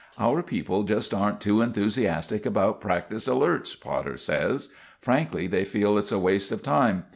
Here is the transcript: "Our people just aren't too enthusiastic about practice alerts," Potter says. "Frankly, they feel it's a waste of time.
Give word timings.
"Our 0.17 0.41
people 0.41 0.81
just 0.81 1.13
aren't 1.13 1.41
too 1.41 1.61
enthusiastic 1.61 2.43
about 2.47 2.81
practice 2.81 3.27
alerts," 3.27 3.79
Potter 3.79 4.17
says. 4.17 4.73
"Frankly, 4.99 5.45
they 5.45 5.63
feel 5.63 5.95
it's 5.95 6.11
a 6.11 6.17
waste 6.17 6.51
of 6.51 6.63
time. 6.63 7.05